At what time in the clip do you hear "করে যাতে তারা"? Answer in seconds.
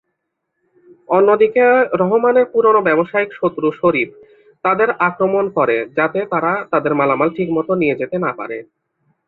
5.57-6.51